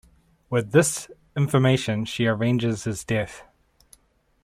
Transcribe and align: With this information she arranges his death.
With 0.49 0.71
this 0.71 1.09
information 1.37 2.05
she 2.05 2.25
arranges 2.25 2.85
his 2.85 3.03
death. 3.03 3.43